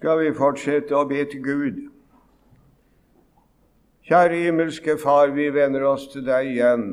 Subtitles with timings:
[0.00, 1.80] skal vi fortsette å be til Gud.
[4.08, 6.86] Kjære himmelske Far, vi vender oss til deg igjen.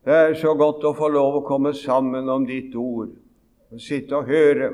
[0.00, 3.12] Det er så godt å få lov å komme sammen om ditt ord,
[3.68, 4.72] å sitte og høre.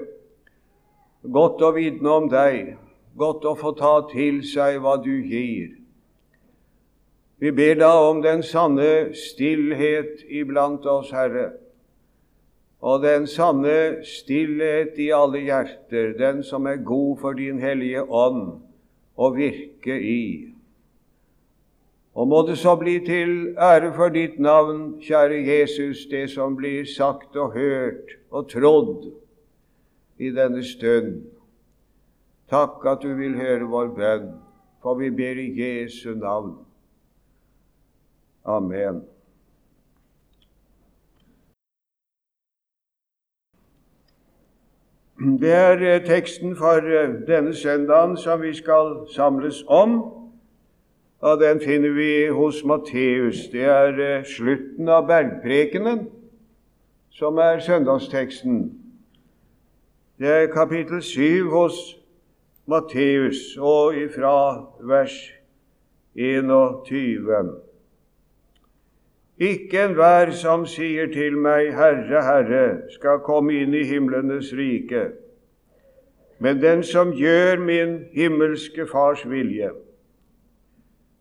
[1.27, 2.77] Godt å vitne om deg,
[3.19, 5.75] godt å få ta til seg hva du gir.
[7.43, 11.57] Vi ber da om den sanne stillhet iblant oss, Herre
[12.81, 18.61] og den sanne stillhet i alle hjerter, den som er god for din hellige ånd
[19.19, 20.55] å virke i.
[22.19, 26.87] Og må det så bli til ære for ditt navn, kjære Jesus, det som blir
[26.87, 29.11] sagt og hørt og trodd
[30.19, 31.21] i denne stund.
[32.51, 34.33] Takk at du vil høre vår bønn,
[34.83, 36.57] for vi ber i Jesu navn.
[38.49, 39.03] Amen.
[45.19, 50.13] Det er eh, teksten for eh, denne søndagen som vi skal samles om.
[51.21, 53.37] Og Den finner vi hos Matteus.
[53.53, 56.07] Det er eh, slutten av bergprekenen
[57.11, 58.79] som er søndagsteksten.
[60.19, 61.99] Det er kapittel 7 hos
[62.67, 65.33] Matteus, og ifra vers
[66.15, 67.68] 21.
[69.39, 75.13] Ikke enhver som sier til meg, Herre, Herre, skal komme inn i himlenes rike,
[76.43, 79.71] men den som gjør min himmelske Fars vilje.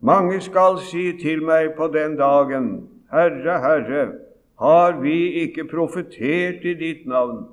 [0.01, 2.71] Mange skal si til meg på den dagen,
[3.13, 4.07] Herre, Herre,
[4.57, 7.45] har vi ikke profetert i ditt navn,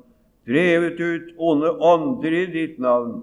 [0.48, 3.20] drevet ut onde ånder i ditt navn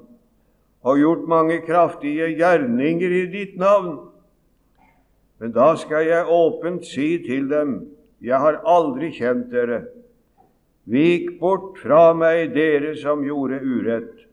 [0.81, 4.11] og gjort mange kraftige gjerninger i ditt navn?
[5.42, 7.80] Men da skal jeg åpent si til dem,
[8.22, 9.88] jeg har aldri kjent dere.
[10.86, 14.28] Vik bort fra meg, dere som gjorde urett.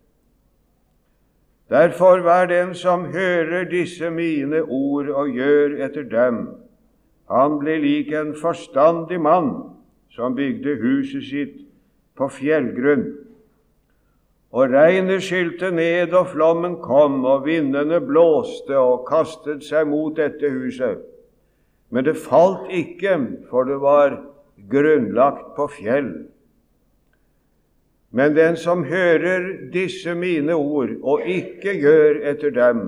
[1.73, 6.43] Derfor vær den som hører disse mine ord og gjør etter dem.
[7.33, 9.51] Han blir lik en forstandig mann
[10.13, 11.57] som bygde huset sitt
[12.17, 13.05] på fjellgrunn.
[14.53, 20.49] Og regnet skylte ned, og flommen kom, og vindene blåste og kastet seg mot dette
[20.49, 21.05] huset.
[21.93, 23.19] Men det falt ikke,
[23.51, 24.17] for det var
[24.71, 26.11] grunnlagt på fjell.
[28.11, 32.87] Men den som hører disse mine ord og ikke gjør etter dem,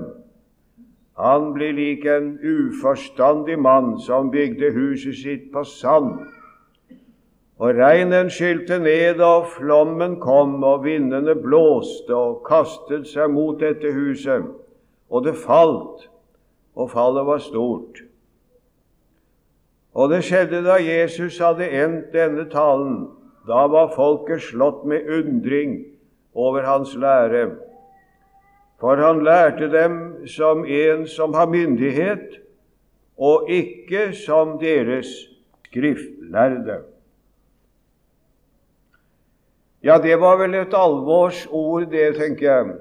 [1.21, 6.23] han blir lik en uforstandig mann som bygde huset sitt på sand.
[7.61, 13.91] Og regnen skylte ned, og flommen kom, og vindene blåste og kastet seg mot dette
[13.93, 14.47] huset,
[15.13, 16.07] og det falt,
[16.73, 18.01] og fallet var stort.
[19.93, 23.03] Og det skjedde da Jesus hadde endt denne talen.
[23.45, 25.81] Da var folket slått med undring
[26.33, 27.57] over hans lære.
[28.81, 32.39] For han lærte dem som en som har myndighet,
[33.21, 35.11] og ikke som deres
[35.67, 36.90] skriftlærde.
[39.81, 42.73] Ja, det var vel et alvorsord, det, tenker jeg.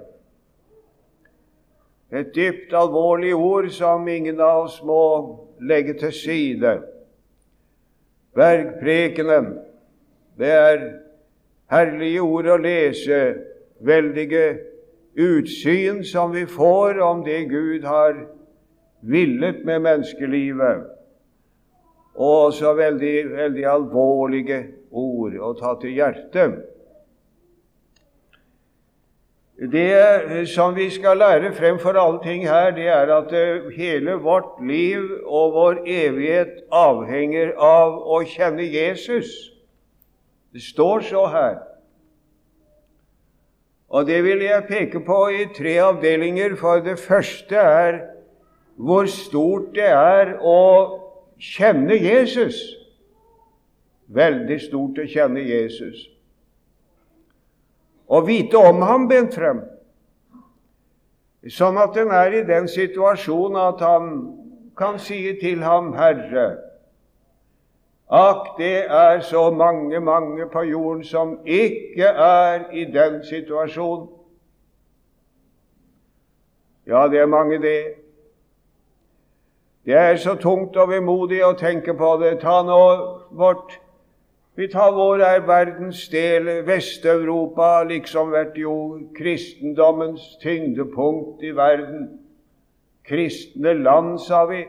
[2.12, 5.02] Et dypt alvorlig ord som ingen av oss må
[5.64, 6.72] legge til side.
[8.36, 9.54] Bergprekenen,
[10.36, 10.82] det er
[11.72, 13.20] herlige ord å lese,
[13.80, 14.44] veldige
[15.16, 18.18] utsyn som vi får om det Gud har
[19.00, 20.84] villet med menneskelivet,
[22.20, 24.60] og også veldig, veldig alvorlige
[24.90, 26.60] ord å ta til hjertet.
[29.60, 34.64] Det som vi skal lære fremfor alle ting her, det er at eh, hele vårt
[34.66, 39.28] liv og vår evighet avhenger av å kjenne Jesus.
[40.52, 41.58] Det står så her.
[43.88, 46.56] Og det vil jeg peke på i tre avdelinger.
[46.56, 47.98] For det første er
[48.80, 50.62] hvor stort det er å
[51.36, 52.62] kjenne Jesus.
[54.08, 56.08] Veldig stort å kjenne Jesus
[58.10, 59.62] og vite om ham bent frem,
[61.46, 64.10] sånn at en er i den situasjonen at han
[64.76, 66.48] kan si til ham, Herre,
[68.10, 74.08] Akk, det er så mange, mange på jorden som ikke er i den situasjonen.
[76.86, 77.94] Ja, det er mange, det.
[79.86, 82.40] Det er så tungt og vemodig å tenke på det.
[82.42, 82.80] Ta nå
[83.30, 83.78] vårt
[84.54, 88.74] vi tar vår er verdensdel, Vest-Europa, liksom vært jo
[89.16, 92.08] kristendommens tyngdepunkt i verden.
[93.06, 94.64] Kristne land, sa vi.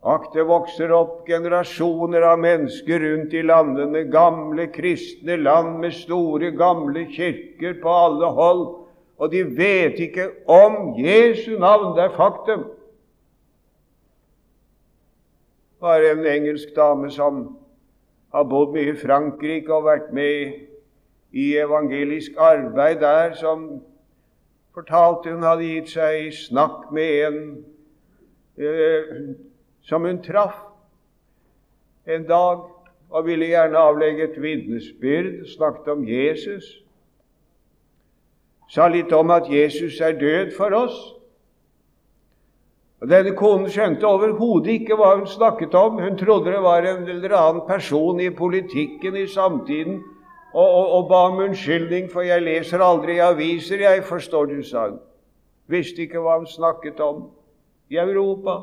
[0.00, 6.50] Akk, det vokser opp generasjoner av mennesker rundt i landene, gamle kristne land med store,
[6.56, 8.66] gamle kirker på alle hold,
[9.20, 11.92] og de vet ikke om Jesu navn.
[11.96, 12.64] Det er faktum.
[15.80, 17.44] Bare en engelsk dame som
[18.32, 20.66] har bodd mye i Frankrike og vært med
[21.32, 23.80] i evangelisk arbeid der, som
[24.74, 27.40] fortalte hun hadde gitt seg i snakk med en
[28.58, 29.14] eh,
[29.82, 30.58] som hun traff
[32.06, 32.66] en dag,
[33.10, 36.66] og ville gjerne avlegge et vitnesbyrd, snakket om Jesus.
[38.70, 40.98] Sa litt om at Jesus er død for oss.
[43.00, 45.96] Denne konen skjønte overhodet ikke hva hun snakket om.
[46.02, 50.02] Hun trodde det var en eller annen person i politikken i samtiden,
[50.52, 54.88] og, og, og ba om unnskyldning, for 'jeg leser aldri aviser, jeg', forstår du, sa
[54.88, 54.98] hun.
[55.68, 57.30] Visste ikke hva hun snakket om
[57.88, 58.58] i Europa.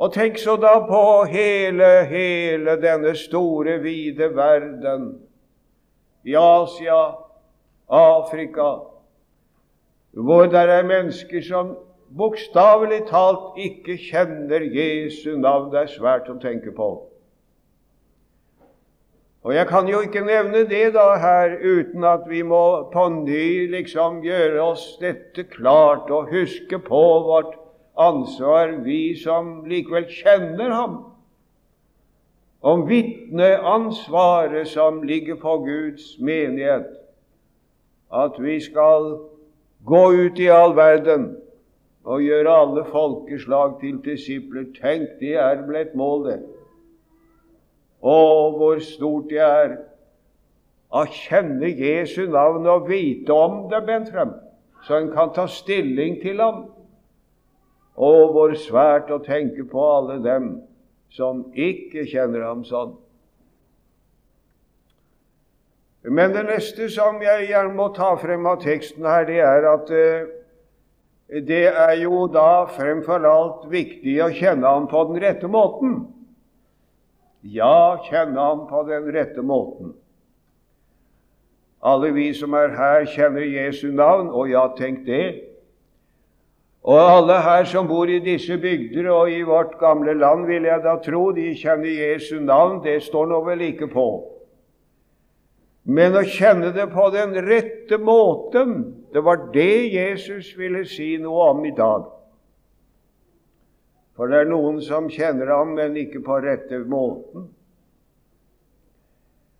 [0.00, 5.20] Og tenk så da på hele, hele denne store, vide verden.
[6.24, 7.14] I Asia,
[7.88, 8.89] Afrika,
[10.12, 11.76] hvor det er mennesker som
[12.16, 15.70] bokstavelig talt ikke kjenner Jesu navn.
[15.70, 16.90] Det er svært å tenke på.
[19.42, 23.70] Og Jeg kan jo ikke nevne det da her uten at vi må på ny
[23.72, 27.54] liksom gjøre oss dette klart og huske på vårt
[27.96, 30.98] ansvar, vi som likevel kjenner ham,
[32.60, 36.92] om vitneansvaret som ligger på Guds menighet,
[38.12, 39.29] at vi skal
[39.84, 41.30] gå ut i all verden
[42.04, 44.70] og gjøre alle folkeslag til disipler.
[44.80, 46.40] Tenk, det er vel et mål, det.
[48.00, 48.18] Å,
[48.56, 49.74] hvor stort det er
[50.90, 54.32] å kjenne Jesu navn og vite om det, Bent Frem,
[54.86, 56.64] så en kan ta stilling til ham.
[58.00, 60.54] Å, hvor svært å tenke på alle dem
[61.12, 62.96] som ikke kjenner ham sånn.
[66.02, 69.90] Men det neste som jeg gjerne må ta frem av teksten her, det er at
[69.92, 70.30] eh,
[71.44, 76.00] det er jo da fremfor alt viktig å kjenne ham på den rette måten.
[77.44, 79.92] Ja, kjenne ham på den rette måten.
[81.80, 85.46] Alle vi som er her, kjenner Jesu navn, og ja, tenk det.
[86.80, 90.82] Og alle her som bor i disse bygder og i vårt gamle land, vil jeg
[90.84, 92.80] da tro, de kjenner Jesu navn.
[92.84, 94.08] Det står nå vel ikke på.
[95.90, 98.74] Men å kjenne det på den rette måten,
[99.10, 102.04] det var det Jesus ville si noe om i dag.
[104.14, 107.48] For det er noen som kjenner ham, men ikke på rette måten.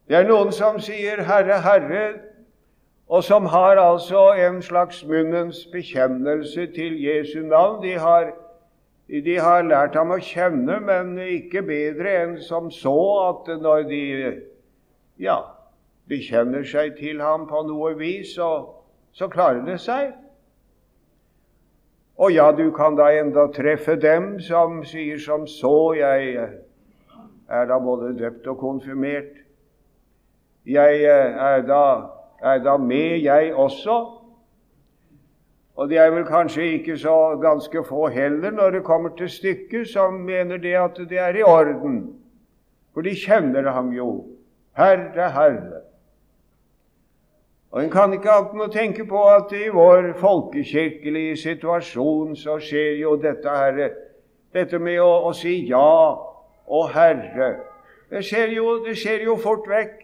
[0.06, 2.20] Det er noen som sier 'Herre, Herre',
[3.08, 7.82] og som har altså en slags munnens bekjennelse til Jesu navn.
[7.82, 8.32] De har,
[9.08, 12.98] de har lært ham å kjenne, men ikke bedre enn som så
[13.28, 14.02] at når de
[15.18, 15.40] ja,
[16.10, 18.50] bekjenner seg til ham på noe vis, så,
[19.14, 20.12] så klarer det seg.
[22.20, 26.34] Og ja, du kan da enda treffe dem som sier som så Jeg
[27.48, 29.38] er da både døpt og konfirmert.
[30.68, 31.84] Jeg er da
[32.42, 33.96] er da med, jeg også.
[35.76, 39.88] Og det er vel kanskje ikke så ganske få heller, når det kommer til stykket,
[39.88, 42.16] som mener det at det er i orden.
[42.94, 44.26] For de kjenner ham jo.
[44.76, 45.79] Herre, Herre.
[47.70, 52.56] Og En kan ikke annet enn å tenke på at i vår folkekirkelige situasjon så
[52.58, 53.78] skjer jo dette her,
[54.50, 55.90] dette med å, å si ja
[56.66, 57.52] og Herre.
[58.10, 60.02] Det skjer, jo, det skjer jo fort vekk.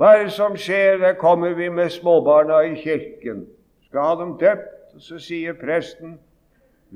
[0.00, 0.96] Hva er det som skjer?
[1.02, 3.44] Der kommer vi med småbarna i kirken.
[3.88, 4.74] Skal ha dem døpt.
[4.96, 6.16] Og så sier presten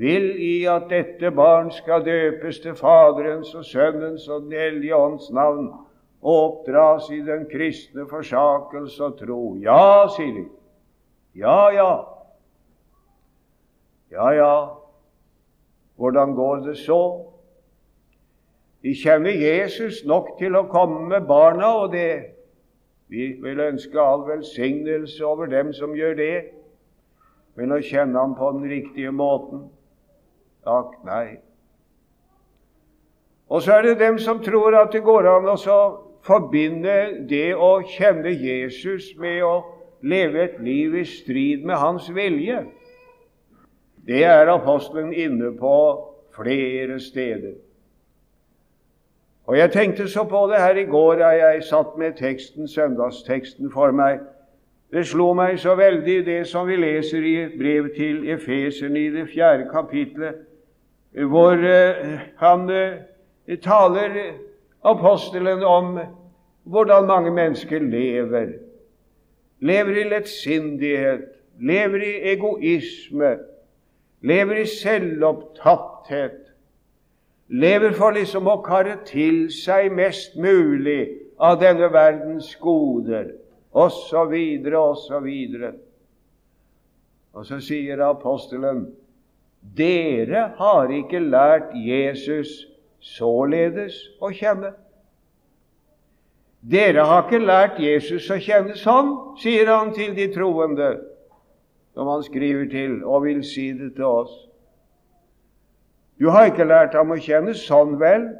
[0.00, 5.28] vil i at dette barn skal døpes til Faderens og Sønnens og Den hellige ånds
[5.30, 5.68] navn
[6.22, 9.40] og oppdras i den kristne forsakelse og tro.
[9.62, 10.44] Ja, sier de.
[11.34, 11.90] Ja, ja.
[14.12, 14.54] Ja, ja.
[15.96, 17.26] Hvordan går det så?
[18.82, 22.34] De kjenner Jesus nok til å komme med barna, og det
[23.12, 26.36] vi vil ønske all velsignelse over dem som gjør det,
[27.54, 29.68] men å kjenne ham på den riktige måten
[30.62, 31.40] Takk, nei.
[33.50, 35.56] Og så er det dem som tror at det går an å
[36.22, 39.56] forbinde det å kjenne Jesus med å
[40.02, 42.64] leve et liv i strid med hans vilje.
[44.06, 45.76] Det er apostelen inne på
[46.34, 47.54] flere steder.
[49.46, 53.70] Og Jeg tenkte så på det her i går da jeg satt med teksten, søndagsteksten
[53.70, 54.20] for meg.
[54.92, 59.08] Det slo meg så veldig, det som vi leser i et brev til Efeseren i
[59.10, 60.34] det fjerde kapitlet,
[61.26, 64.34] hvor uh, han uh, taler,
[64.82, 65.98] apostelen, om
[66.62, 68.52] hvordan mange mennesker lever.
[69.60, 71.28] Lever i lettsindighet,
[71.60, 73.36] lever i egoisme,
[74.20, 76.38] lever i selvopptatthet.
[77.48, 81.12] Lever for liksom å karre til seg mest mulig
[81.42, 83.34] av denne verdens goder
[83.72, 84.34] osv.,
[84.78, 85.28] osv.
[87.32, 88.86] Og så sier apostelen
[89.76, 92.71] dere har ikke lært Jesus
[93.02, 94.72] således å kjenne.
[96.62, 99.10] Dere har ikke lært Jesus å kjenne sånn,
[99.42, 100.92] sier han til de troende,
[101.92, 104.36] som han skriver til og vil si det til oss.
[106.22, 108.30] Du har ikke lært ham å kjenne sånn, vel?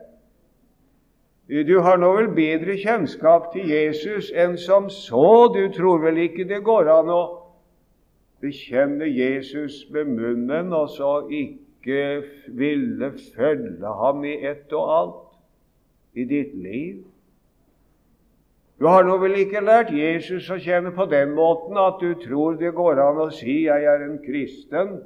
[1.51, 5.51] Du har nå vel bedre kjennskap til Jesus enn som så.
[5.53, 7.23] Du tror vel ikke det går an å
[8.43, 16.25] bekjenne Jesus med munnen og så ikke ville følge ham i ett og alt i
[16.29, 17.03] ditt liv?
[18.79, 22.57] Du har nå vel ikke lært Jesus å kjenne på den måten at du tror
[22.59, 25.03] det går an å si 'jeg er en kristen',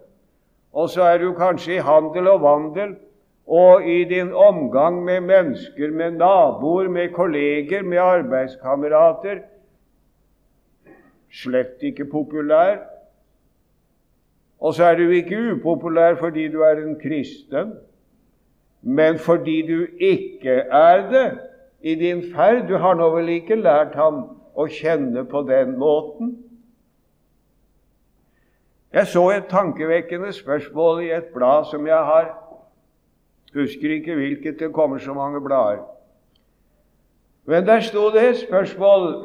[0.73, 2.97] og så er du kanskje i handel og vandel
[3.47, 9.42] og i din omgang med mennesker, med naboer, med kolleger, med arbeidskamerater
[11.30, 12.78] slett ikke populær.
[14.61, 17.75] Og så er du ikke upopulær fordi du er en kristen,
[18.83, 21.39] men fordi du ikke er det
[21.81, 22.69] i din ferd.
[22.69, 24.23] Du har nå vel ikke lært ham
[24.57, 26.37] å kjenne på den måten?
[28.93, 32.35] Jeg så et tankevekkende spørsmål i et blad som jeg har
[33.57, 35.85] Husker ikke hvilket, det kommer så mange blader.
[37.47, 39.25] Men der sto det et spørsmål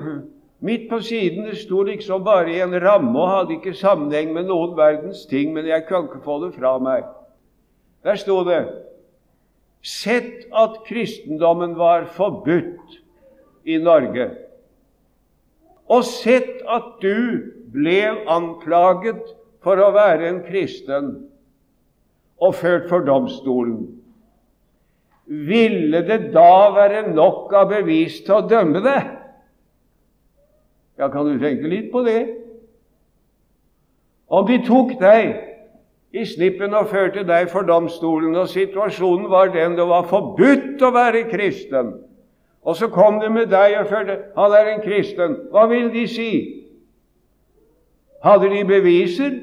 [0.62, 1.46] midt på siden.
[1.50, 5.54] Det sto liksom bare i en ramme og hadde ikke sammenheng med noen verdens ting,
[5.54, 7.06] men jeg kan ikke få det fra meg.
[8.06, 8.64] Der sto det
[9.82, 13.00] Sett at kristendommen var forbudt
[13.66, 14.28] i Norge,
[15.90, 19.24] og sett at du ble anklaget
[19.66, 21.10] for å være en kristen
[22.38, 23.90] og ført for domstolen
[25.32, 29.00] ville det da være nok av bevis til å dømme det?
[31.00, 32.20] Ja, kan du tenke litt på det?
[34.32, 35.34] Om de tok deg
[36.12, 40.92] i snippen og førte deg for domstolen, og situasjonen var den det var forbudt å
[40.96, 41.94] være kristen,
[42.62, 46.06] og så kom de med deg og førte han er en kristen, hva vil de
[46.08, 46.32] si?
[48.22, 49.40] Hadde de beviser?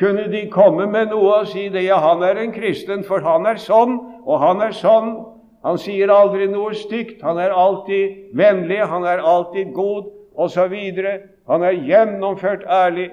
[0.00, 1.84] Kunne de komme med noe og si det?
[1.86, 5.12] Ja, han er en kristen, for han er sånn, og han er sånn.
[5.62, 7.22] Han sier aldri noe stygt.
[7.22, 10.74] Han er alltid vennlig, han er alltid god, osv.
[11.50, 13.10] Han er gjennomført ærlig.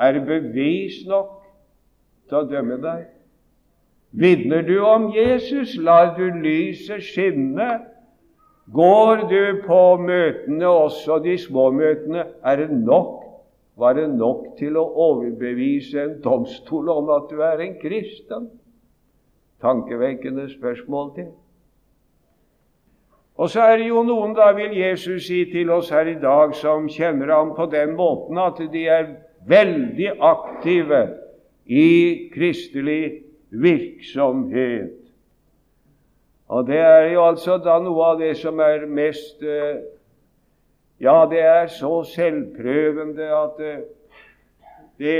[0.00, 1.36] Er det bevis nok
[2.28, 3.04] til å dømme deg?
[4.14, 7.68] Vitner du om Jesus, lar du lyset skinne.
[8.74, 13.24] Går du på møtene, også de små møtene, er det nok
[13.76, 18.46] var det nok til å overbevise en domstol om at du er en kristen
[19.64, 21.32] tankevekkende spørsmål til.
[23.36, 26.54] Og så er det jo noen, da vil Jesus si til oss her i dag,
[26.54, 29.08] som kjenner ham på den måten at de er
[29.48, 31.00] veldig aktive
[31.66, 31.88] i
[32.34, 34.94] kristelig virksomhet.
[36.48, 39.82] Og det er jo altså da noe av det som er mest eh,
[41.02, 43.80] Ja, det er så selvprøvende at eh,
[45.02, 45.16] det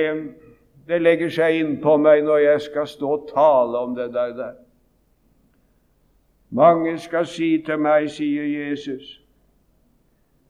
[0.88, 4.56] det legger seg innpå meg når jeg skal stå og tale om det der.
[6.54, 9.20] Mange skal si til meg, sier Jesus,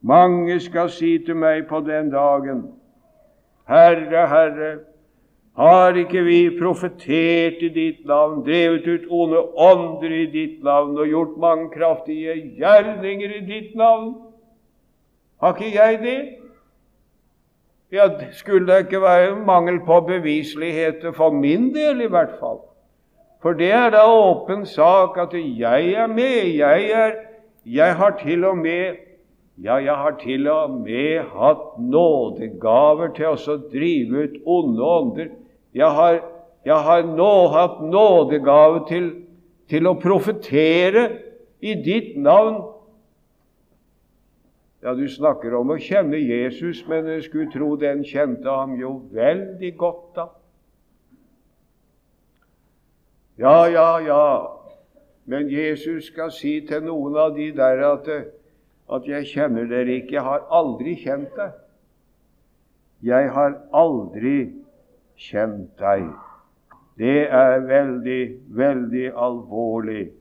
[0.05, 2.67] mange skal si til meg på den dagen,
[3.69, 4.73] Herre, Herre,
[5.57, 11.09] har ikke vi profetert i ditt navn, drevet ut onde ånder i ditt navn og
[11.09, 14.13] gjort mange kraftige gjerninger i ditt navn?
[15.41, 16.19] Har ikke jeg det?
[17.95, 22.61] Ja, skulle det ikke være mangel på beviseligheter for min del, i hvert fall?
[23.45, 26.55] For det er da åpen sak at jeg er med.
[26.57, 27.11] Jeg, er,
[27.69, 29.03] jeg har til og med
[29.63, 35.29] ja, jeg har til og med hatt nådegaver til å drive ut onde ånder.
[35.77, 36.17] Jeg har,
[36.67, 39.11] jeg har nå hatt nådegave til,
[39.71, 41.05] til å profetere
[41.61, 42.65] i ditt navn
[44.85, 48.99] ja, du snakker om å kjenne Jesus, men jeg skulle tro den kjente ham jo
[49.17, 50.27] veldig godt, da.
[53.37, 54.61] Ja, ja, ja,
[55.25, 58.09] men Jesus skal si til noen av de der at,
[58.87, 61.57] at 'jeg kjenner dere ikke, jeg har aldri kjent deg'.
[63.03, 64.53] 'Jeg har aldri
[65.17, 66.13] kjent deg'.
[66.99, 70.13] Det er veldig, veldig alvorlig.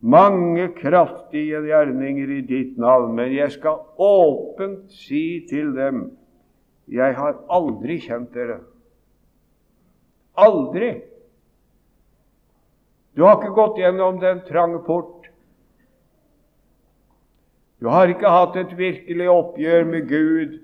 [0.00, 6.10] Mange kraftige gjerninger i ditt navn, men jeg skal åpent si til dem
[6.88, 8.60] 'Jeg har aldri kjent dere'.
[10.36, 11.09] Aldri!
[13.20, 15.26] Du har ikke gått gjennom den trange port.
[17.76, 20.54] Du har ikke hatt et virkelig oppgjør med Gud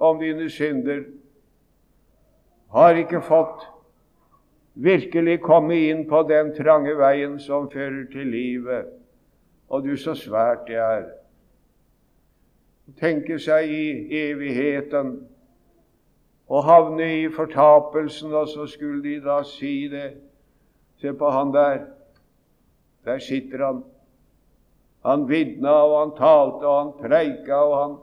[0.00, 1.02] om dine synder.
[1.04, 3.66] Du Har ikke fått
[4.80, 8.88] virkelig komme inn på den trange veien som fører til livet.
[9.68, 11.04] Og du, så svært det er.
[12.96, 15.18] Tenke seg i evigheten
[16.48, 20.14] og havne i fortapelsen, og så skulle de da si det.
[20.96, 21.84] Se på han der.
[23.06, 23.84] Der sitter han.
[25.06, 27.94] Han vitna, og han talte, og han preika, og han,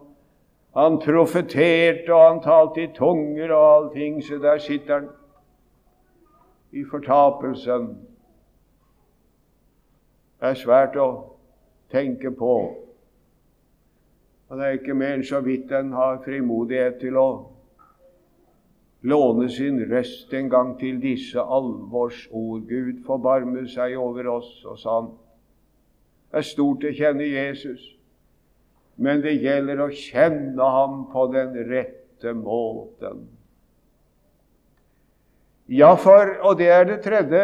[0.78, 4.24] han profeterte, og han talte i tunger og allting.
[4.24, 5.10] Så der sitter han
[6.72, 7.90] i fortapelsen.
[10.40, 11.10] Det er svært å
[11.92, 12.54] tenke på.
[14.50, 17.53] Og det er ikke mer enn så vidt en har frimodighet til å
[19.04, 22.64] låne sin røst en gang til disse alvorsord.
[22.70, 25.12] Gud forbarme seg over oss, og sa han.
[26.32, 27.84] Det er stort å kjenne Jesus,
[28.98, 33.28] men det gjelder å kjenne ham på den rette måten.
[35.70, 37.44] Ja, for, og det er det tredje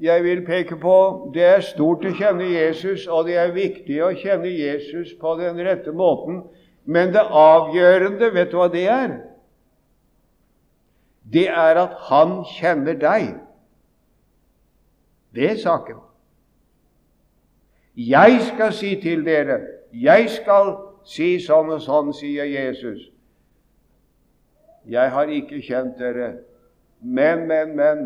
[0.00, 0.96] jeg vil peke på,
[1.34, 5.60] det er stort å kjenne Jesus, og det er viktig å kjenne Jesus på den
[5.66, 6.40] rette måten.
[6.88, 9.18] Men det avgjørende, vet du hva det er?
[11.32, 13.34] Det er at han kjenner deg.
[15.34, 16.00] Det er saken.
[17.96, 19.60] Jeg skal si til dere,
[19.92, 20.72] jeg skal
[21.04, 23.02] si sånn og sånn, sier Jesus.
[24.88, 26.32] Jeg har ikke kjent dere,
[27.00, 28.04] men, men, men,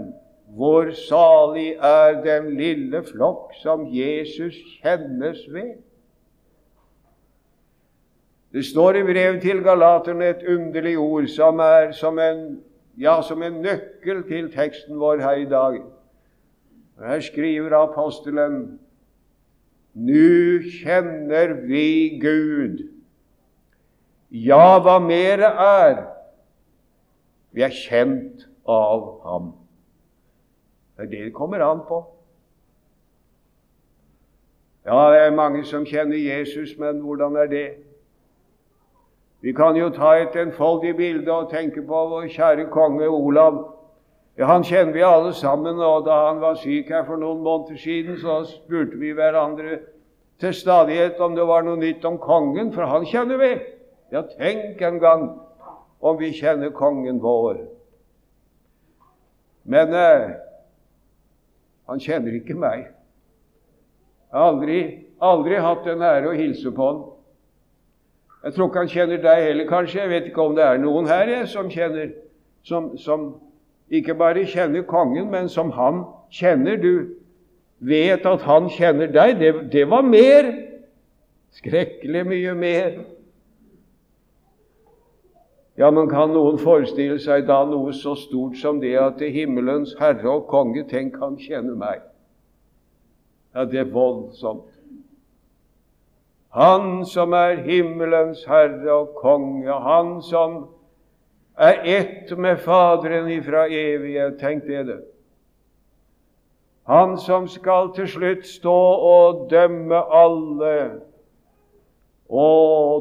[0.55, 5.77] hvor salig er den lille flokk som Jesus kjennes ved.
[8.55, 12.45] Det står i brevet til Galaterne et underlig ord som er som en
[12.99, 15.83] ja, som en nøkkel til teksten vår her i dag.
[16.99, 18.79] Her skriver apostelen
[19.95, 22.83] Nu kjenner vi Gud.
[24.31, 26.01] Ja, hva mere er?
[27.55, 29.53] Vi er kjent av Ham.
[30.97, 32.01] Det er det det kommer an på.
[34.85, 37.69] Ja, det er mange som kjenner Jesus, men hvordan er det?
[39.45, 43.59] Vi kan jo ta et enfoldig bilde og tenke på vår kjære konge Olav.
[44.39, 47.77] Ja, Han kjenner vi alle sammen, og da han var syk her for noen måneder
[47.77, 49.79] siden, så spurte vi hverandre
[50.41, 53.53] til stadighet om det var noe nytt om kongen, for han kjenner vi.
[54.13, 55.29] Ja, tenk en gang
[56.01, 57.61] om vi kjenner kongen vår.
[59.65, 60.29] Men eh,
[61.85, 62.89] han kjenner ikke meg.
[64.33, 64.81] Jeg har aldri,
[65.21, 67.05] aldri hatt den ære å hilse på han.
[68.45, 70.01] Jeg tror ikke han kjenner deg heller, kanskje.
[70.01, 72.13] Jeg vet ikke om det er noen her jeg, som kjenner
[72.65, 73.35] som, som
[73.93, 76.77] ikke bare kjenner kongen, men som han kjenner.
[76.81, 77.17] Du
[77.79, 79.39] vet at han kjenner deg.
[79.41, 80.51] Det, det var mer.
[81.55, 82.97] Skrekkelig mye mer.
[85.79, 89.97] Ja, men kan noen forestille seg da noe så stort som det at det himmelens
[89.99, 92.05] herre og konge, tenk, han kjenner meg?
[93.55, 94.74] Ja, det er voldsomt.
[96.55, 100.61] Han som er himmelens herre og konge, han som
[101.59, 104.39] er ett med Faderen ifra evighet.
[104.39, 105.01] Tenk det, du.
[106.87, 108.77] Han som skal til slutt stå
[109.09, 110.77] og dømme alle.
[112.29, 112.47] Å,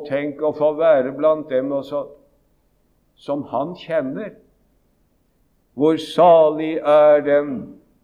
[0.08, 2.08] tenk å få være blant dem også,
[3.16, 4.34] som han kjenner.
[5.78, 7.54] Hvor salig er den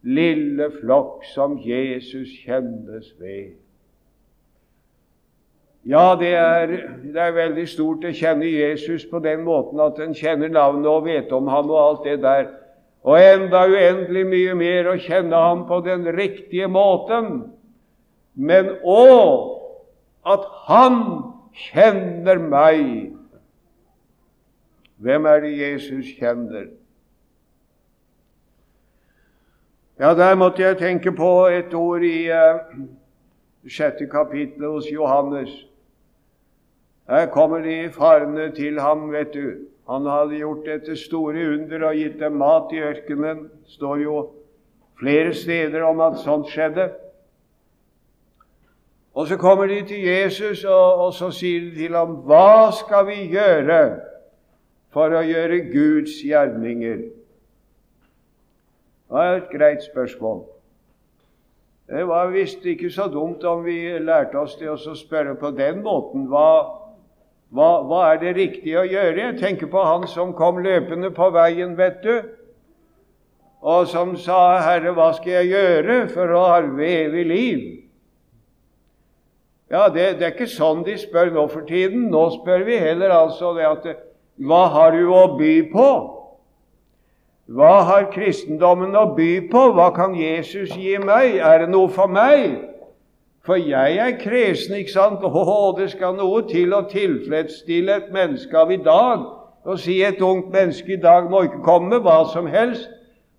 [0.05, 3.57] lille flokk som Jesus kjennes ved.
[5.89, 6.67] Ja, det er,
[7.03, 11.07] det er, veldig stort å kjenne Jesus på den måten at en kjenner navnet og
[11.07, 12.43] vet om ham og alt det der.
[13.01, 17.47] Og enda uendelig mye mer å kjenne ham på den riktige måten.
[18.37, 19.55] Men òg
[20.29, 20.99] at han
[21.57, 22.83] kjenner meg.
[25.01, 26.67] Hvem er det Jesus kjenner?
[29.99, 32.61] Ja, der måtte jeg tenke på et ord i uh,
[33.65, 35.49] sjette kapittel hos Johannes.
[37.09, 39.65] Her kommer de farende til ham, vet du.
[39.89, 43.47] Han hadde gjort dette store under og gitt dem mat i ørkenen.
[43.65, 44.17] Står jo
[44.99, 46.91] flere steder om at sånt skjedde.
[49.13, 53.07] Og så kommer de til Jesus, og, og så sier de til ham, 'Hva skal
[53.07, 53.99] vi gjøre
[54.93, 57.01] for å gjøre Guds gjerninger?
[59.09, 60.43] Det er et greit spørsmål.
[61.89, 65.81] Det var visst ikke så dumt om vi lærte oss det å spørre på den
[65.81, 66.27] måten.
[66.29, 66.78] Hva,
[67.49, 69.23] hva, hva, er det riktige å gjøre?
[69.23, 72.13] Jeg tenker på han som kom løpende på veien, vet du,
[73.59, 77.79] og som sa, 'Herre, hva skal jeg gjøre for å arve evig liv?'
[79.69, 82.07] Ja, det, det, er ikke sånn de spør nå for tiden.
[82.09, 83.89] Nå spør vi heller altså det at
[84.39, 85.89] Hva har du å by på?
[87.53, 89.61] Hva har kristendommen å by på?
[89.75, 91.37] Hva kan Jesus gi meg?
[91.37, 92.68] Er det noe for meg?
[93.41, 95.23] For jeg er kresen, ikke sant?
[95.23, 99.23] Å, det skal noe til å tilfredsstille et menneske av i dag.
[99.63, 102.89] Å si et ungt menneske i dag må ikke komme med hva som helst.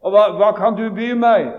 [0.01, 1.51] Og hva, hva kan du by meg?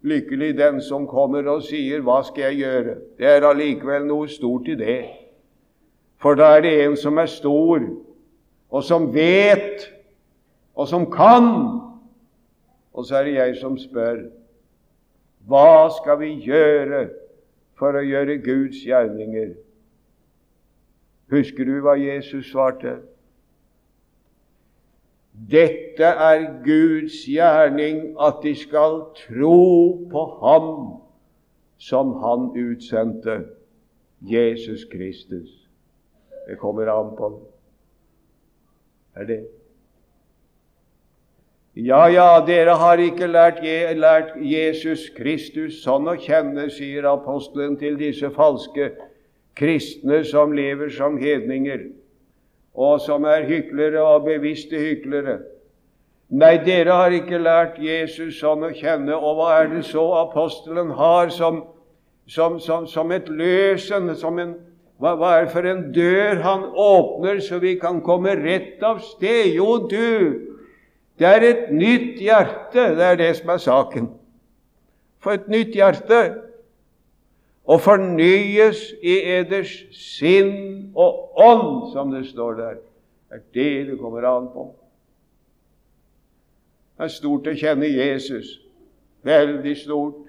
[0.00, 4.68] Lykkelig den som kommer og sier 'Hva skal jeg gjøre?' Det er allikevel noe stort
[4.68, 5.04] i det.
[6.16, 7.80] For da er det en som er stor,
[8.70, 9.92] og som vet,
[10.74, 11.80] og som kan.
[12.92, 14.39] Og så er det jeg som spør
[15.48, 17.08] hva skal vi gjøre
[17.78, 19.54] for å gjøre Guds gjerninger?
[21.30, 22.98] Husker du hva Jesus svarte?
[25.50, 30.74] Dette er Guds gjerning, at de skal tro på Ham
[31.80, 33.44] som Han utsendte,
[34.20, 35.48] Jesus Kristus.
[36.48, 37.46] Det kommer an på det.
[39.22, 39.40] Er det?
[41.74, 43.60] Ja, ja, dere har ikke lært,
[43.94, 48.90] lært Jesus Kristus sånn å kjenne, sier apostelen til disse falske
[49.54, 51.86] kristne som lever som hedninger
[52.74, 55.40] og som er hyklere og bevisste hyklere.
[56.30, 59.14] Nei, dere har ikke lært Jesus sånn å kjenne.
[59.14, 61.64] Og hva er det så apostelen har som,
[62.30, 64.54] som, som, som et løsen, som en
[65.00, 69.00] hva, hva, er det for en dør han åpner, så vi kan komme rett av
[69.00, 69.54] sted?
[69.56, 70.49] Jo, du,
[71.20, 72.86] det er et nytt hjerte.
[72.96, 74.06] Det er det som er saken.
[75.20, 76.20] For et nytt hjerte
[77.68, 82.80] og fornyes i eders sinn og ånd, som det står der.
[83.28, 84.64] Det er det det kommer an på.
[86.96, 88.56] Det er stort å kjenne Jesus.
[89.24, 90.24] Veldig stort.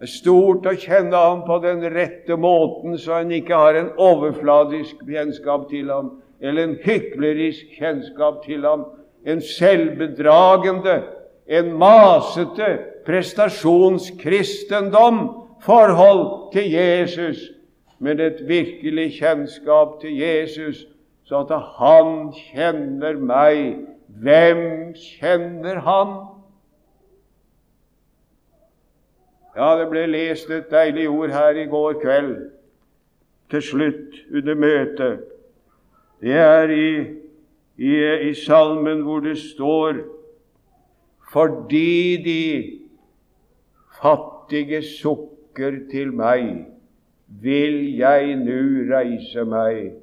[0.00, 3.92] Det er stort å kjenne ham på den rette måten, så en ikke har en
[4.00, 8.88] overfladisk kjennskap til ham, eller en hyklerisk kjennskap til ham,
[9.26, 11.02] en selvbedragende,
[11.46, 17.36] en masete prestasjonskristendom forhold til Jesus,
[17.98, 20.86] men et virkelig kjennskap til Jesus,
[21.24, 23.76] så at han kjenner meg.
[24.06, 26.12] Hvem kjenner han?
[29.56, 32.50] Ja, det ble lest et deilig ord her i går kveld,
[33.50, 35.20] til slutt under møtet.
[36.20, 37.04] Det er i,
[37.76, 37.94] i,
[38.28, 40.02] i salmen hvor det står
[41.32, 42.80] fordi de
[44.00, 46.66] fattige sukker til meg,
[47.26, 48.60] vil jeg nu
[48.92, 49.96] reise meg,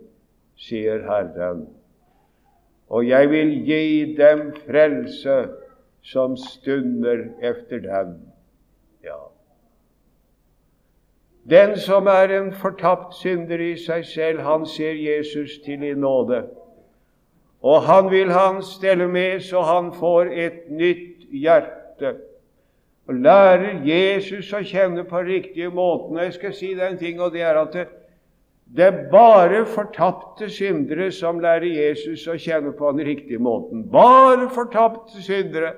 [0.60, 1.66] sier Herren,
[2.90, 5.38] og jeg vil gi dem frelse
[6.04, 8.18] som stunder efter dem.
[9.04, 9.22] Ja.
[11.50, 16.44] Den som er en fortapt synder i seg selv, han ser Jesus til i nåde.
[17.64, 22.16] Og han vil han stelle med så han får et nytt hjerte
[23.08, 26.16] og lærer Jesus å kjenne på riktige måten.
[26.16, 27.86] Og jeg skal si deg en ting, og det er at det,
[28.74, 33.84] det er bare fortapte syndere som lærer Jesus å kjenne på den riktige måten.
[33.92, 35.74] Bare fortapte syndere.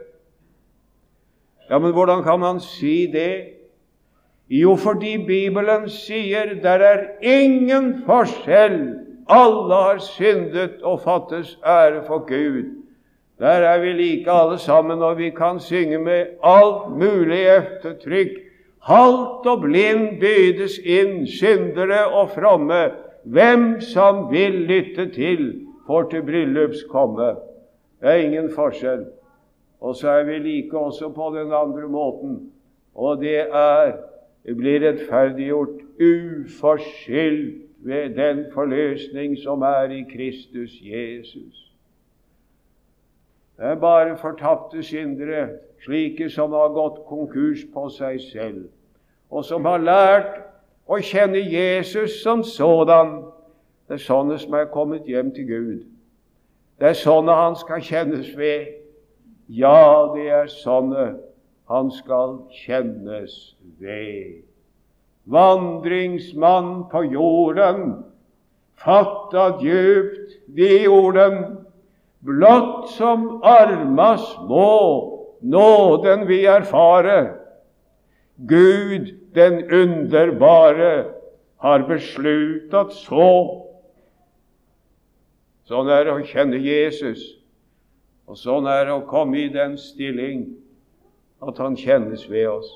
[1.70, 3.58] Ja, men hvordan kan man si det?
[4.54, 9.05] Jo, fordi Bibelen sier der er ingen forskjell.
[9.28, 12.64] Alle har syndet og fattes ære for Gud.
[13.40, 18.32] Der er vi like alle sammen, og vi kan synge med alt mulig eftertrykk.
[18.82, 22.92] Halt og blind bydes inn, syndere og fromme.
[23.24, 27.36] Hvem som vil lytte til, får til bryllups komme.
[28.02, 29.06] Det er ingen forskjell.
[29.82, 32.52] Og så er vi like også på den andre måten,
[32.96, 33.92] og det er
[34.54, 41.72] blir rettferdiggjort uforskyldt ved den forløsning som er i Kristus Jesus.
[43.58, 45.50] Det er bare fortapte syndere,
[45.84, 48.64] slike som har gått konkurs på seg selv,
[49.30, 50.42] og som har lært
[50.90, 53.20] å kjenne Jesus som sådan.
[53.88, 55.86] Det er sånne som er kommet hjem til Gud.
[56.82, 58.66] Det er sånne han skal kjennes ved.
[59.48, 61.06] Ja, det er sånne
[61.70, 64.42] han skal kjennes ved.
[65.26, 68.04] Vandringsmann på jorden,
[68.78, 71.58] fatta djupt de orden,
[72.20, 77.34] blott som arma små nåden vi erfare.
[78.36, 81.06] Gud den underbare
[81.58, 83.32] har besluttet så.
[85.66, 87.24] Sånn er det å kjenne Jesus,
[88.30, 90.46] og sånn er det å komme i den stilling
[91.42, 92.70] at Han kjennes ved oss.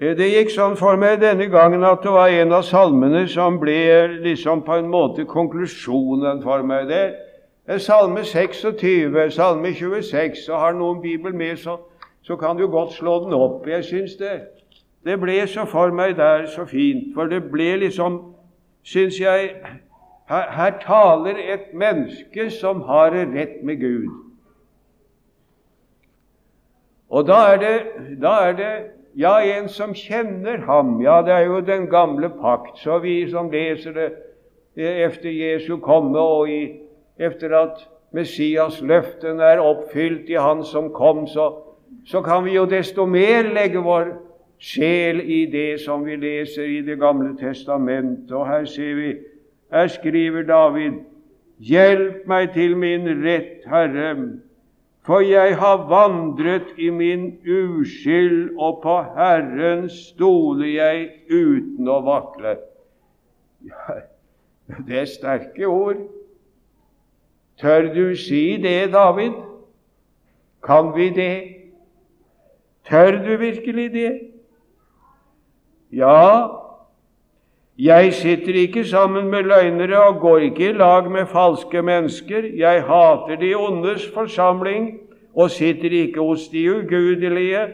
[0.00, 3.60] Eh, det gikk sånn for meg denne gangen at det var en av salmene som
[3.62, 6.88] ble liksom på en måte konklusjonen for meg.
[6.90, 7.04] Det
[7.70, 10.48] er Salme 26, Salme 26.
[10.48, 11.78] og Har noen Bibel med, så,
[12.26, 13.68] så kan du godt slå den opp.
[13.70, 14.32] Jeg syns det,
[15.06, 17.14] det ble så for meg der så fint.
[17.14, 18.18] For det ble liksom,
[18.82, 19.54] syns jeg
[20.26, 24.10] her, her taler et menneske som har det rett med Gud.
[27.14, 27.74] Og da er det,
[28.18, 28.74] da er det
[29.16, 30.98] ja, en som kjenner ham.
[31.02, 32.78] Ja, det er jo den gamle pakt.
[32.78, 34.12] Så vi som leser det
[34.76, 36.80] efter Jesu komme, og i,
[37.18, 41.50] efter at Messias løften er oppfylt i Han som kom, så,
[42.06, 44.12] så kan vi jo desto mer legge vår
[44.58, 48.32] sjel i det som vi leser i Det gamle testamentet.
[48.32, 49.16] Og her ser vi,
[49.72, 51.02] her skriver David,
[51.58, 54.14] Hjelp meg til min rett, Herre,
[55.04, 62.56] for jeg har vandret i min uskyld, og på Herren stoler jeg uten å vakle.
[63.68, 64.00] Ja,
[64.88, 66.00] det er sterke ord.
[67.60, 69.36] Tør du si det, David?
[70.64, 71.36] Kan vi det?
[72.88, 74.12] Tør du virkelig det?
[75.92, 76.63] Ja,
[77.78, 82.42] jeg sitter ikke sammen med løgnere og går ikke i lag med falske mennesker.
[82.56, 85.00] Jeg hater de ondes forsamling
[85.34, 87.66] og sitter ikke hos de ugudelige.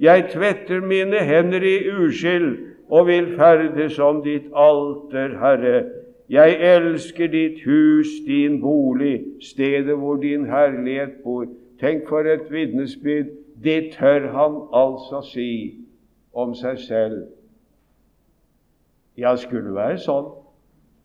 [0.00, 5.84] Jeg tvetter mine hender i uskyld og vil ferdes om ditt alter, Herre.
[6.28, 11.46] Jeg elsker ditt hus, din bolig, stedet hvor din herlighet bor.
[11.80, 13.30] Tenk for et vitnesbyrd.
[13.64, 15.74] Det tør han altså si
[16.34, 17.22] om seg selv.
[19.16, 20.30] Ja, det skulle være sånn.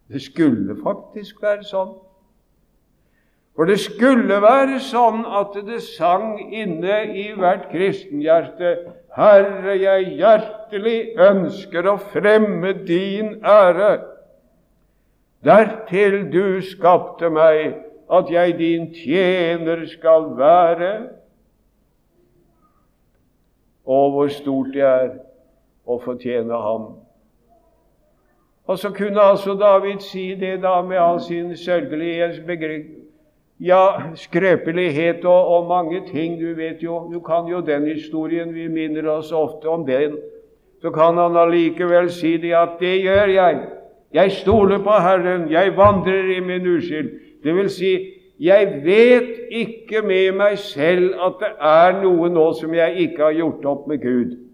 [0.09, 1.91] Det skulle faktisk være sånn.
[3.59, 8.77] For det skulle være sånn at det sang inne i hvert kristenhjerte
[9.17, 13.97] Herre, jeg hjertelig ønsker å fremme din ære.
[15.43, 17.75] Dertil du skapte meg,
[18.09, 20.93] at jeg din tjener skal være.
[23.85, 25.11] Og hvor stort det er
[25.83, 26.89] å fortjene ham.
[28.69, 32.83] Og så kunne altså David si det da med all sin sørgelige
[33.59, 36.35] ja, skrøpelighet og, og, mange ting.
[36.41, 38.53] Du vet jo, du kan jo den historien.
[38.53, 40.17] Vi minner oss ofte om den.
[40.81, 43.65] Så kan han allikevel si det at 'det gjør jeg'.
[44.13, 45.51] Jeg stoler på Herren.
[45.51, 47.09] Jeg vandrer i min uskyld.
[47.43, 52.73] Det vil si, jeg vet ikke med meg selv at det er noe nå som
[52.73, 54.48] jeg ikke har gjort opp med Gud.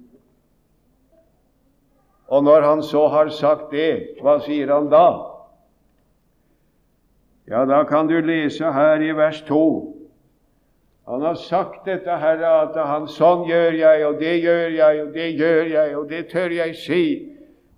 [2.27, 5.07] Og når han så har sagt det, hva sier han da?
[7.45, 9.61] Ja, da kan du lese her i vers 2.
[11.05, 15.11] Han har sagt dette her, at han sånn gjør jeg, og det gjør jeg, og
[15.13, 17.03] det gjør jeg, og det tør jeg si.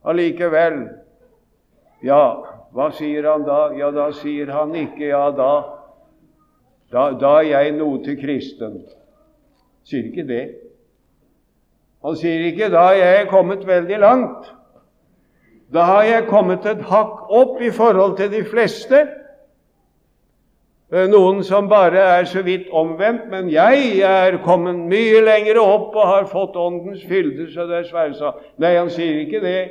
[0.08, 0.86] Allikevel
[2.06, 2.38] Ja,
[2.72, 3.74] hva sier han da?
[3.76, 5.52] Ja, da sier han ikke ja, da.
[6.94, 8.80] Da, da er jeg noe til kristen.
[9.84, 10.44] Sier ikke det.
[12.06, 14.54] Han sier ikke 'da har jeg kommet veldig langt'.
[15.74, 19.08] Da har jeg kommet et hakk opp i forhold til de fleste.
[20.92, 26.08] Noen som bare er så vidt omvendt, men jeg er kommet mye lenger opp og
[26.08, 29.70] har fått Åndens fylde, så det er Nei, han sier ikke det.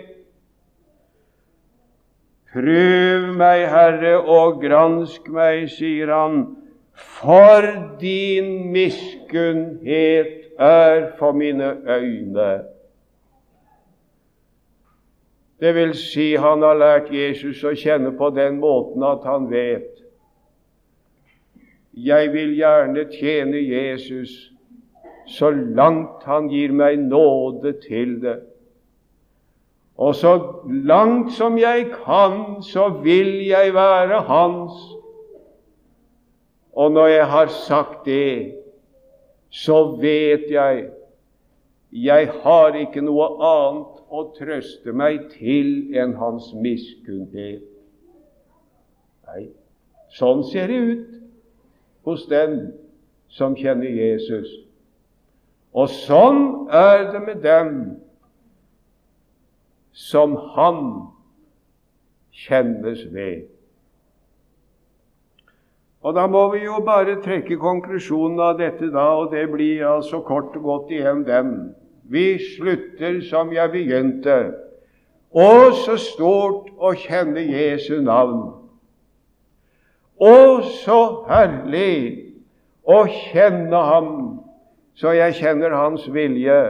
[2.53, 6.57] Prøv meg, Herre, og gransk meg, sier han,
[6.93, 7.65] for
[8.01, 12.65] din miskunnhet er for mine øyne.
[15.61, 19.97] Det vil si, han har lært Jesus å kjenne på den måten at han vet
[21.97, 24.53] jeg vil gjerne tjene Jesus
[25.27, 28.37] så langt han gir meg nåde til det.
[29.97, 30.35] Og så
[30.69, 34.77] langt som jeg kan, så vil jeg være hans.
[36.77, 38.53] Og når jeg har sagt det,
[39.57, 40.89] så vet jeg
[41.97, 47.65] jeg har ikke noe annet å trøste meg til enn hans miskunnhet.
[49.27, 49.47] Nei,
[50.13, 51.15] sånn ser det ut
[52.07, 52.59] hos den
[53.33, 54.51] som kjenner Jesus.
[55.77, 57.73] Og sånn er det med dem
[59.97, 60.83] som han
[62.45, 63.47] kjennes ved.
[66.07, 70.21] Og Da må vi jo bare trekke konklusjonen av dette, da, og det blir altså
[70.23, 71.49] kort og godt igjen den.
[72.07, 74.37] Vi slutter som jeg begynte.
[75.35, 78.45] Å, så stort å kjenne Jesu navn.
[80.23, 80.37] Å,
[80.85, 81.99] så herlig
[82.87, 84.13] å kjenne Ham,
[84.95, 86.61] så jeg kjenner Hans vilje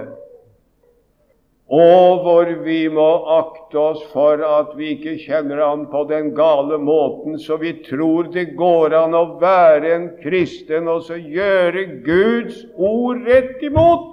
[1.66, 3.08] og hvor vi må
[3.40, 8.30] akte oss for at vi ikke kjenner ham på den gale måten, så vi tror
[8.30, 14.12] det går an å være en kristen og så gjøre Guds ord rett imot.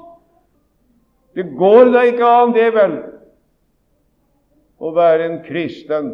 [1.38, 3.00] Det går da ikke an, det vel,
[4.82, 6.14] å være en kristen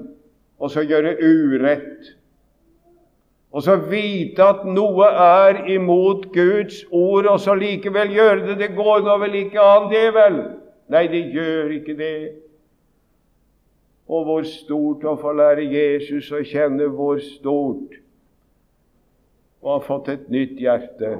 [0.59, 2.15] og så gjøre urett.
[3.55, 8.57] Og så vite at noe er imot Guds ord, og så likevel gjøre det.
[8.59, 10.41] Det går nå vel ikke an, det vel?
[10.89, 12.13] Nei, det gjør ikke det.
[14.09, 17.99] Og hvor stort å få lære Jesus å kjenne hvor stort
[19.59, 21.17] og ha fått et nytt hjerte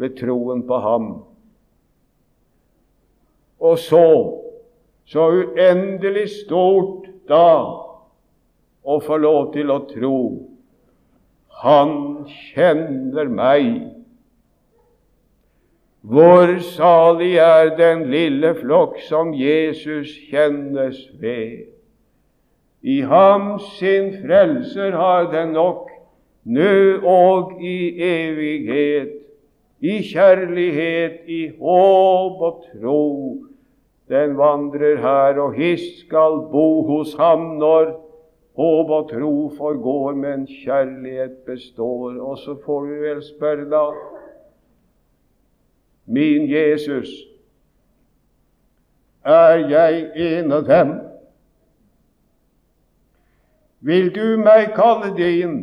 [0.00, 1.08] ved troen på ham.
[3.60, 4.06] Og så,
[5.08, 7.46] så uendelig stort da
[8.80, 10.20] å få lov til å tro
[11.60, 11.90] Han
[12.30, 13.89] kjenner meg
[16.02, 21.68] hvor salig er den lille flokk som Jesus kjennes ved.
[22.82, 25.90] I ham sin frelser har den nok,
[26.44, 29.12] nå og i evighet,
[29.80, 33.04] i kjærlighet, i håp og tro.
[34.08, 37.92] Den vandrer her, og hist skal bo hos ham når
[38.56, 42.16] håp og tro forgår, men kjærlighet består.
[42.16, 43.84] Og så får vi vel spørre, da
[46.10, 47.08] min Jesus,
[49.24, 50.94] er jeg en av dem?
[53.80, 55.54] Vil du meg kalle din?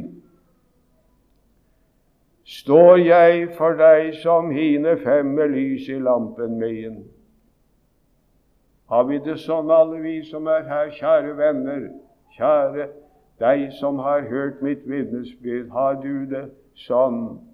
[2.48, 7.02] Står jeg for deg som hine fem med lys i lampen min?
[8.88, 11.90] Har vi det sånn, alle vi som er her, kjære venner,
[12.38, 12.88] kjære
[13.44, 16.46] deg som har hørt mitt vitnesbyrd, har du det
[16.88, 17.47] sånn?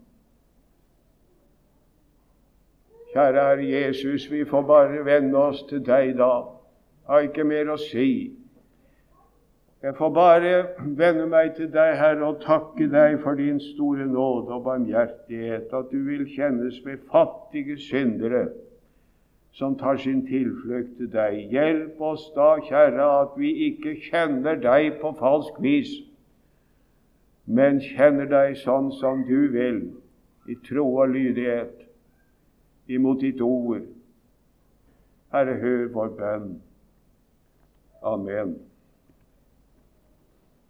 [3.13, 6.31] Kjære Herre Jesus, vi får bare venne oss til deg da.
[7.05, 8.33] Har ikke mer å si.
[9.83, 10.53] Jeg får bare
[10.97, 15.91] venne meg til deg, Herre, og takke deg for din store nåde og barmhjertighet, at
[15.91, 18.47] du vil kjennes med fattige syndere
[19.53, 21.37] som tar sin tilflukt til deg.
[21.53, 25.93] Hjelp oss da, kjære, at vi ikke kjenner deg på falsk vis,
[27.45, 29.83] men kjenner deg sånn som du vil,
[30.49, 31.82] i tro og lydighet
[32.87, 33.81] imot ditt ord.
[35.33, 36.61] Herre, hør vår bønn.
[38.03, 38.57] Amen.